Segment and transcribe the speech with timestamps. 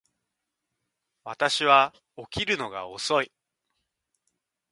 [1.25, 3.31] 私は起きるのが遅い